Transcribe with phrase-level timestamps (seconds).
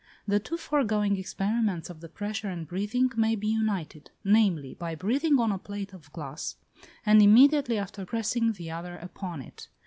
[0.27, 5.39] The two foregoing experiments of the pressure and breathing may be united; namely, by breathing
[5.39, 6.55] on a plate of glass,
[7.05, 9.67] and immediately after pressing the other upon it.